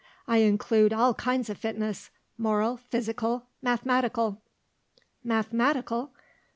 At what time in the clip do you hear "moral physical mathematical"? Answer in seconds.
2.35-4.41